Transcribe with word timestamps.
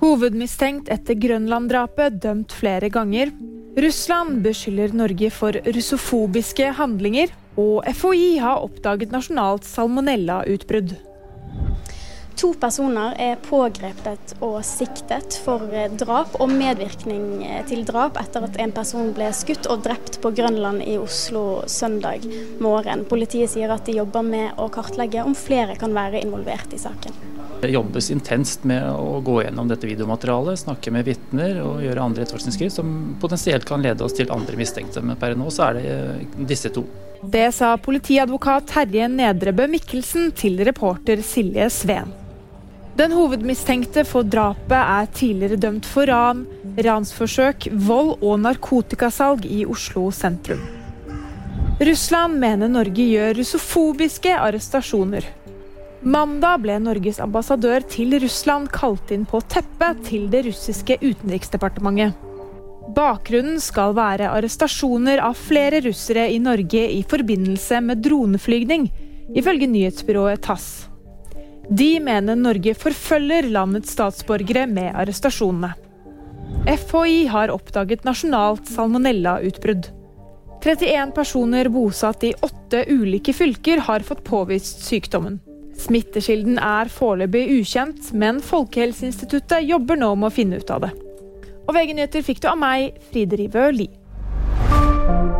Hovedmistenkt 0.00 0.88
etter 0.88 1.18
Grønland-drapet, 1.20 2.22
dømt 2.22 2.54
flere 2.56 2.88
ganger. 2.88 3.34
Russland 3.76 4.40
beskylder 4.42 4.94
Norge 4.96 5.28
for 5.34 5.52
russofobiske 5.76 6.70
handlinger. 6.78 7.34
Og 7.60 7.84
FHI 7.84 8.38
har 8.40 8.64
oppdaget 8.64 9.12
nasjonalt 9.12 9.68
salmonellautbrudd. 9.68 10.94
To 12.40 12.54
personer 12.56 13.12
er 13.20 13.34
pågrepet 13.44 14.30
og 14.40 14.62
siktet 14.64 15.34
for 15.44 15.60
drap 16.00 16.38
og 16.40 16.48
medvirkning 16.48 17.42
til 17.68 17.82
drap 17.84 18.16
etter 18.16 18.46
at 18.46 18.54
en 18.64 18.70
person 18.72 19.10
ble 19.12 19.26
skutt 19.36 19.66
og 19.68 19.82
drept 19.84 20.16
på 20.22 20.30
Grønland 20.38 20.80
i 20.88 20.94
Oslo 20.96 21.60
søndag 21.68 22.24
morgen. 22.64 23.04
Politiet 23.10 23.52
sier 23.52 23.68
at 23.74 23.84
de 23.84 23.98
jobber 23.98 24.24
med 24.24 24.56
å 24.56 24.70
kartlegge 24.72 25.20
om 25.20 25.36
flere 25.36 25.76
kan 25.76 25.92
være 25.92 26.22
involvert 26.22 26.72
i 26.72 26.80
saken. 26.80 27.18
Det 27.60 27.74
jobbes 27.74 28.08
intenst 28.14 28.64
med 28.64 28.88
å 28.88 29.20
gå 29.20 29.42
gjennom 29.42 29.68
dette 29.68 29.90
videomaterialet, 29.90 30.62
snakke 30.62 30.94
med 30.96 31.04
vitner 31.10 31.60
og 31.60 31.84
gjøre 31.84 32.06
andre 32.06 32.24
etterforskningsskritt 32.24 32.72
som 32.72 33.18
potensielt 33.20 33.68
kan 33.68 33.84
lede 33.84 34.06
oss 34.06 34.16
til 34.16 34.32
andre 34.32 34.56
mistenkte. 34.56 35.04
Men 35.04 35.20
per 35.20 35.36
nå 35.36 35.52
så 35.52 35.68
er 35.68 35.76
det 35.76 35.84
eh, 35.92 36.40
disse 36.48 36.72
to. 36.72 36.86
Det 37.20 37.50
sa 37.52 37.74
politiadvokat 37.76 38.72
Terje 38.72 39.12
Nedrebø 39.12 39.68
Mikkelsen 39.76 40.32
til 40.32 40.56
reporter 40.64 41.20
Silje 41.20 41.68
Sveen. 41.76 42.16
Den 42.98 43.12
hovedmistenkte 43.14 44.04
for 44.04 44.26
drapet 44.26 44.76
er 44.76 45.08
tidligere 45.14 45.60
dømt 45.62 45.86
for 45.88 46.10
ran, 46.10 46.42
ransforsøk, 46.76 47.68
vold 47.86 48.16
og 48.18 48.40
narkotikasalg 48.42 49.46
i 49.46 49.62
Oslo 49.68 50.10
sentrum. 50.14 50.62
Russland 51.80 52.36
mener 52.42 52.68
Norge 52.68 53.06
gjør 53.08 53.38
russofobiske 53.38 54.34
arrestasjoner. 54.36 55.24
Mandag 56.00 56.62
ble 56.64 56.76
Norges 56.80 57.20
ambassadør 57.20 57.84
til 57.88 58.18
Russland 58.20 58.68
kalt 58.72 59.12
inn 59.14 59.24
på 59.28 59.40
teppet 59.52 60.02
til 60.08 60.26
det 60.32 60.46
russiske 60.48 60.98
utenriksdepartementet. 61.00 62.16
Bakgrunnen 62.96 63.60
skal 63.62 63.94
være 63.96 64.28
arrestasjoner 64.34 65.22
av 65.22 65.38
flere 65.38 65.80
russere 65.84 66.26
i 66.32 66.40
Norge 66.42 66.84
i 66.90 67.00
forbindelse 67.06 67.80
med 67.84 68.02
droneflygning, 68.04 68.88
ifølge 69.36 69.68
nyhetsbyrået 69.70 70.42
TASS. 70.42 70.89
De 71.70 72.00
mener 72.02 72.34
Norge 72.34 72.74
forfølger 72.74 73.46
landets 73.54 73.92
statsborgere 73.94 74.64
med 74.66 74.90
arrestasjonene. 74.98 75.70
FHI 76.66 77.28
har 77.30 77.52
oppdaget 77.54 78.02
nasjonalt 78.04 78.66
salmonellautbrudd. 78.66 79.86
31 80.60 81.14
personer 81.14 81.70
bosatt 81.72 82.26
i 82.26 82.32
åtte 82.42 82.82
ulike 82.90 83.32
fylker 83.32 83.84
har 83.86 84.02
fått 84.04 84.24
påvist 84.26 84.82
sykdommen. 84.84 85.38
Smittekilden 85.80 86.58
er 86.58 86.90
foreløpig 86.92 87.46
ukjent, 87.60 88.10
men 88.12 88.42
Folkehelseinstituttet 88.44 89.64
jobber 89.64 89.96
nå 90.02 90.10
med 90.18 90.28
å 90.28 90.34
finne 90.34 90.58
ut 90.60 90.74
av 90.74 90.84
det. 90.84 90.92
Og 91.68 91.72
VG-nyheter 91.78 92.26
fikk 92.26 92.42
du 92.42 92.50
av 92.50 92.58
meg, 92.60 92.98
Fride 93.12 93.38
Rivø 93.40 93.70
Lie. 93.78 95.39